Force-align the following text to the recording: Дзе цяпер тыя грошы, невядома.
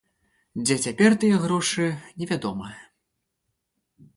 Дзе 0.63 0.77
цяпер 0.85 1.11
тыя 1.23 1.37
грошы, 1.43 1.85
невядома. 2.23 2.73